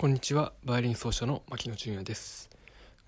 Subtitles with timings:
[0.00, 0.52] こんにちは。
[0.64, 2.48] バイオリン奏者の牧野純也です。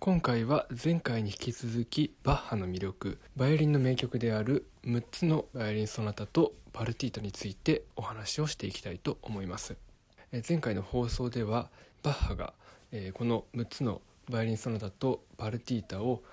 [0.00, 9.76] 今回は前回に引き続きバッハの魅力バイオリンの名曲である6つのバイオリンソナタとパルティータについてお話をしていきたいと思います。
[10.48, 11.70] 前回の放送では
[12.02, 12.54] バッハが
[13.14, 16.24] この6つのバイオリンソナタとパルティータを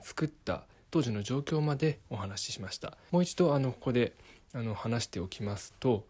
[0.00, 2.96] 作った当時の状況までお話ししました。
[3.10, 4.14] もう一度あのここで
[4.54, 6.06] あの話しておきますと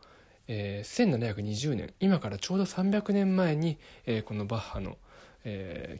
[0.50, 3.78] 1720年今からちょうど300年前に、
[4.24, 4.98] このバッハの、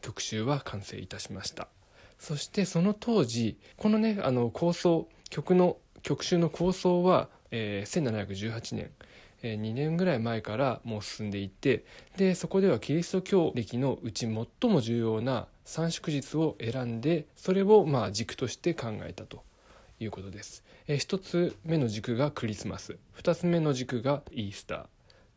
[0.02, 1.69] 曲集は完成いたしました。
[2.20, 8.91] そしてその当時このねあの構想曲の曲集の構想は、えー、1718年、
[9.42, 11.84] えー、2年ぐらい前からもう進んでいて
[12.19, 14.27] でそこではキリスト教歴のうち
[14.61, 19.42] 最も重要な三祝日を選んでそれをまあ軸として考えたと。
[20.01, 20.65] いうことです。
[20.89, 22.99] えー、1つ目の軸がクリスマス。
[23.19, 24.87] 2つ目の軸がイースター。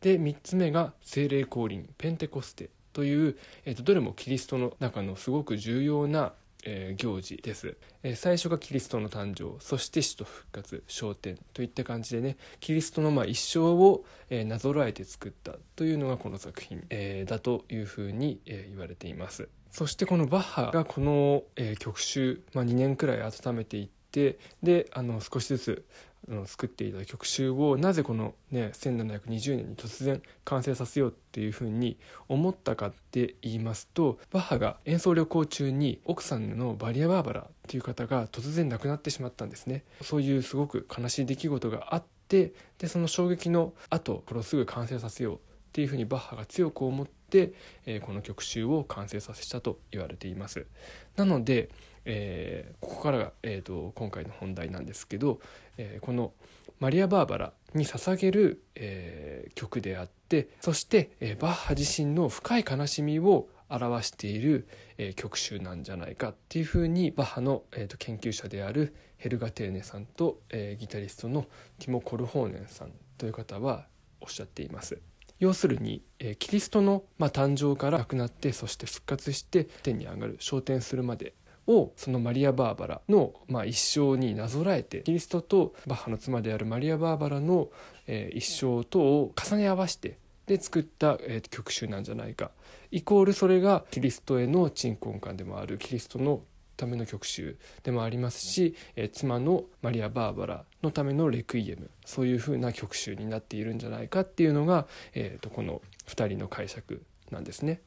[0.00, 1.88] で3つ目が精霊降臨。
[1.96, 2.70] ペンテコステ。
[2.92, 6.32] という、えーと、どれもキリストの中のすごく重要な
[6.66, 9.60] えー、行事です、えー、最初がキリストの誕生。
[9.60, 10.82] そして死と復活。
[10.86, 11.38] 昇天。
[11.52, 15.56] といった感じでねキリストのまあ一生を、えー、なぞらえて作った。
[15.76, 19.48] というのがこの作品、えー、だというふうに、えー、言われています。
[19.70, 24.03] そしてこのバッハがこの、えー、曲集、まあ、2年くらい温めていって
[24.62, 25.84] であの少しずつ
[26.30, 31.98] あの作っていた曲集をなぜこの、ね、1720年に突然完成させようっていうふうに
[32.28, 39.84] 思ったかって言いますとバッハが演奏旅行中に奥さんのバリア・バーバラっていう方が突然亡くなってしまったんですね。
[40.00, 45.38] そういうすごく悲しい出来事があってでその衝撃の後これをすぐ完成させようっ
[45.72, 47.23] ていうふうにバッハが強く思って、
[47.86, 50.66] え、この曲集を完成させたと言われています
[51.16, 51.70] なので
[52.04, 55.40] えー、ここからが、えーと、今回の本題なんですけど、
[55.78, 56.32] えー、この
[56.80, 64.68] 「マリア・バーバラ」に捧げる、えー、曲であってそして、え、バッハ自身の深い悲しみを表している、
[64.98, 71.46] え、曲集なんじゃないかっていうふうにバッハの、えーと、研究者であるヘルガ・テーネさんと、え、ギタリストの
[71.78, 73.86] ティモ・コルホーネンさんという方は
[74.20, 75.00] おっしゃっています。
[75.44, 81.34] 要するに、え、キリストの、ま、誕生から亡くなってそして復活して天に上がる昇天するまで
[81.66, 87.68] をそのマリア・バーバラの、まあ、一生になぞらえてキリストとバッハの妻であるマリア・バーバラの、
[88.06, 92.50] えー、一生とを重ね合わせてで作った、えー、曲集なんじゃないか。
[92.90, 96.42] イコールそれがキリストへの鎮魂感でもあるキリストの
[96.76, 107.80] ための曲集でもありますし、え、妻のマリア・バーバラのためのレクイエムそういう風な曲集になっているんじゃないかっていうのが、えーと、この2人の解釈なんですね。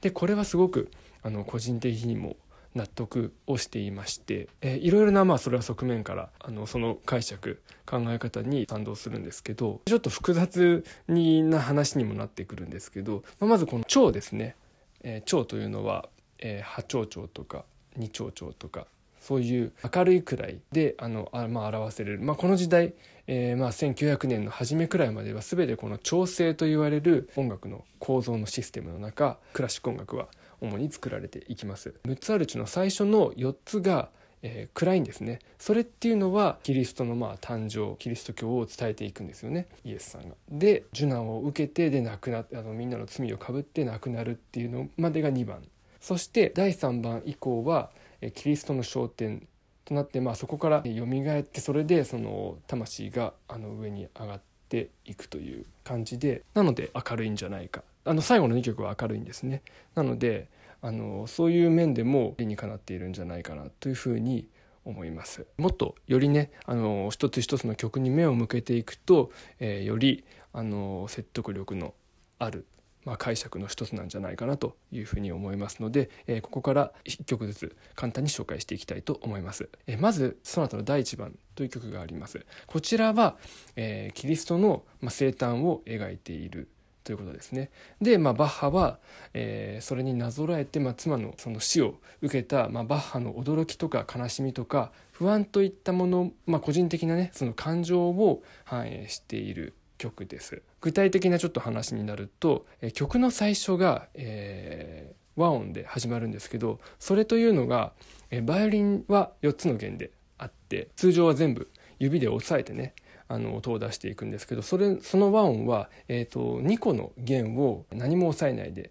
[0.00, 0.90] でこれはすごく
[1.22, 2.36] あの個人的にも
[2.74, 14.56] 納得をしていまして、いろいろなまあそれは側面からあのその解釈考え方に賛同するんですけどちょっと複雑にな話にもなってくるんですけど、まあ、まずこの蝶ですね、
[15.02, 17.64] えー、蝶というのは、えー、波長蝶とか
[17.96, 18.86] 二蝶蝶とか
[19.20, 22.92] そういう明るいくらいであのあ、まあ、表せれる、まあ、この時代、
[23.28, 30.26] えー、まあ1900年の初めくらいまでは全てこの調整と言われる音楽の構造のシステムの中クラシック音楽は
[30.60, 31.94] 主に作られていきます。
[32.04, 34.10] 6つあるうちの最初の4つが
[34.42, 35.38] えー、暗いんですね。
[35.58, 39.68] それっていうのはキリストのまあ誕生キリスト教を伝えていくんですよね。
[39.84, 40.34] イエスさんが。
[40.50, 45.62] で受難を受けてで亡くなってあのみんなの罪をかぶって亡くなるっていうのまでが2番。
[46.02, 47.90] そして第3番以降は、
[48.34, 49.46] キリストの昇天
[49.84, 57.82] となって、まあ、そこからよみがえってそれでその魂があの上に上がっていくという感じでなので明るいんじゃないか。
[58.04, 59.62] あの最後の2曲は明るいんですね。
[59.94, 60.48] なので
[60.80, 64.48] あのそういう面でも理にかなっているんじゃないかなというふうに
[64.84, 65.46] 思います。
[65.56, 69.30] もっとよりねあの一つ一つの曲に目を向けていくと、
[69.60, 71.94] えー、よりあの説得力の
[72.38, 72.66] ある、
[73.04, 83.36] まあ、解釈の一つなんじゃないかなというふうに思いますので、えー、ここから1曲ずつ簡単に紹介していきたいと思います、えー、まずその後の第1番という曲がありますこちらは、
[83.76, 86.68] えキリストの、まあ、生誕を描いている
[87.04, 87.70] ということですね。
[88.00, 88.98] で、まあ、バッハは、
[89.34, 100.62] えー、それになぞらえて、まあ、妻のその死を受けた、まあ、バッハの驚きとか悲しみとか不安といったもの、まあ、個人的なねその感情を反映している曲です。
[100.80, 107.92] 具体的なちょっと話になると、曲の最初が、えー、和音で始まるんですけどそれというのが、
[108.30, 112.94] えー、バイオリンは4つの弦であって通常は全部指で押さえてね
[113.28, 118.90] あの音を出していくんですけどそれその和音は、えーと、2個の弦を何も押さえないで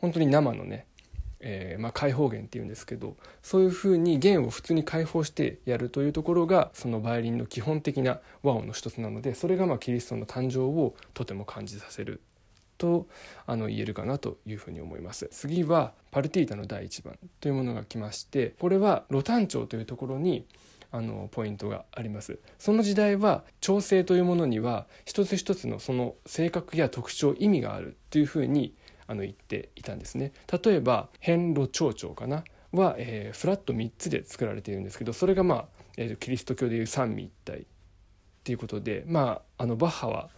[0.00, 0.86] 本当に生のね、
[1.40, 12.20] えーまあ、開放弦っていうんですけどそういうふうに弦を普通に開放してやるというところがそのバイオリンの基本的な和音の一つなのでそれがまあキリストの誕生をとても感じさせる
[12.76, 13.06] と
[13.46, 15.28] あの言えるかなというふうに思います。
[15.32, 20.46] 次はパルティータの第1番というものが来ましてこれはロタン調というところに
[20.90, 22.38] あのポイントがあります。
[22.58, 28.74] その時代は調整というものには一つ一つのその性格や特徴意味があるというふうに
[29.08, 30.32] あの言っていたんですね。
[30.62, 32.44] 例えば変路長かな？
[32.72, 35.64] は、えー、フラット3つで作られているんですけどそれがまあ、
[35.96, 37.64] えー、キリスト教でいう三位一体っ
[38.44, 40.28] ていうことでまああのバッハは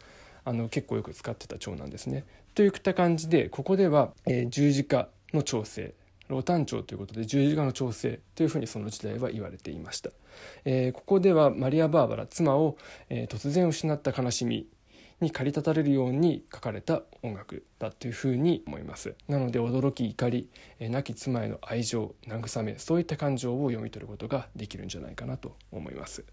[0.44, 2.25] あの結構よく使ってた調なんですね。
[2.55, 5.94] といった感じでここでは、えー、十字架の調整
[6.28, 10.11] ロタン調ということで十字架の調整というふうにその時代は言われていました、
[10.64, 12.76] えー、ここではマリア・バーバラ妻を、
[13.08, 14.67] えー、突然失った悲しみ
[15.20, 19.14] に駆り立たれるように書かれた音楽だというふうに思います。
[19.28, 26.25] なので驚き怒り、え、亡き妻への愛情慰めそういった感情を読み取ることができるんじゃないかなと思います。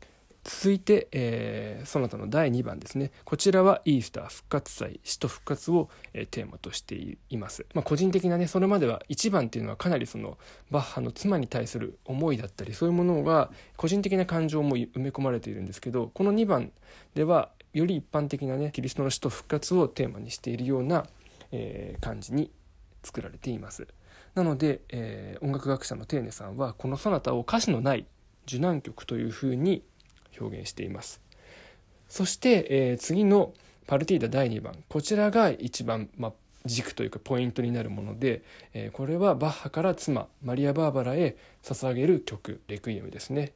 [0.48, 3.12] 続いて、えー、その他の第2番ですね。
[3.26, 6.96] こちらはイースター復活祭死と復活を、えー、テーマとして
[7.30, 10.38] います、まあ、個人的なねそれまでは1番っていうのはかなりその
[10.72, 16.72] バッハの妻に対する思いだったりそういうものが個人的な感情も埋め込まれているんですけどこの2番
[17.14, 21.06] ではより一般的なねキリストの死と復活をテーマにしているような、
[21.52, 22.52] えー、感じに
[23.04, 23.88] 作られています。
[24.36, 28.06] なので、えー、音楽学者のテーネさんはこのソナタを歌詞のない
[28.46, 29.84] 受難曲というふうに
[30.40, 31.22] 表現しています。
[32.08, 33.54] そして、えー、次の
[33.88, 34.84] パルティーダ第2番。
[34.90, 36.34] こちらが一番、ま、
[36.66, 38.44] 軸というかポイントになるもので、
[38.74, 43.54] えー、これはバッハから妻マリア・バーバラへ捧げる曲レクイエムですね。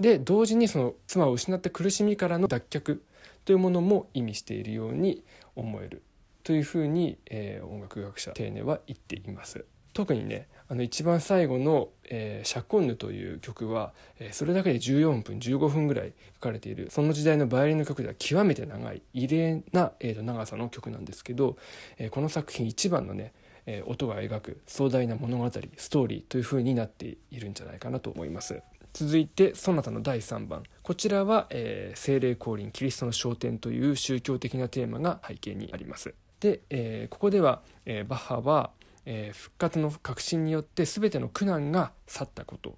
[0.00, 3.00] で同時にその妻を失った苦しみからの脱却
[3.48, 5.24] というものも意味しているように
[5.56, 6.02] 思える
[6.44, 9.64] というふうに、えー、音楽学者テーネは言っています
[9.94, 21.56] 特にねあの一番最後の「えー、シャコンヌ」という曲は、えー、それだけで14分15分ぐらい書かれているその時代のバイオリンの曲では極めて長い異例な、えー、と長さの曲なんですけど、
[21.96, 23.32] えー、この作品一番のね、
[23.64, 28.60] えー、音が描く壮大な物語ストーリーというふうになっているんじゃないかなと思います。
[28.92, 38.70] 続いてそなたの第3番こちらは、えー、精霊降臨キリストの昇天という宗教的なテーマが背景にありますで、えー、ここでは、えー、バッハは
[39.10, 42.76] え、復活の確信によって全ての苦難が去ったこと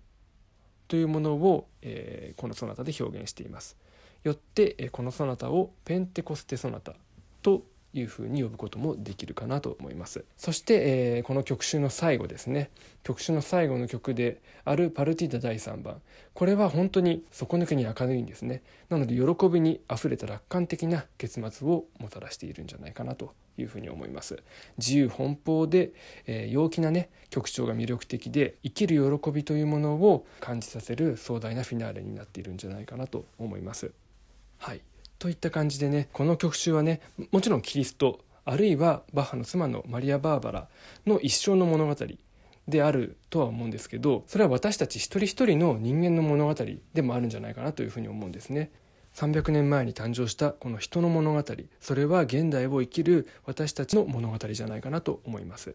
[0.87, 3.77] というものを、え、このソナタで表現しています。
[4.23, 6.95] よって、え、このソナタをペンテコステソナタ
[7.43, 10.25] というふうに呼ぶこともできるかなと思います。
[10.37, 10.75] そして、
[11.17, 12.71] えー、この曲集の最後ですね。
[13.03, 16.01] 曲集の最後の曲であるパルティータ第3番。
[16.35, 18.63] これは本当に底抜けに明るいんですね。
[18.89, 24.41] なので喜びにあふれた楽観的な結末をもたらしているんじゃないかなというふうに思います。
[24.79, 25.93] 自由奔放で、
[26.27, 33.91] えー、陽気なね曲調が魅力的で生きる喜びというものを感じさせる壮大なフィナーレになっているんじゃないかなと思います。
[34.59, 34.81] はい。
[35.21, 37.01] といった感じでねこの曲集はね
[37.31, 40.69] もちろんキリストあるいはバッハの妻のマリア・バーバラ
[41.07, 41.95] の一生の物語
[42.67, 46.55] であるとは思うんですけどそれは私たち一人一人の人間の物語
[46.95, 48.73] でもあるんじゃないかなというふうに思うんですね。
[49.15, 51.45] 300年前に誕生したこの人の物語
[51.81, 55.69] それは現代を生きる私たちの物語じゃないかなと思います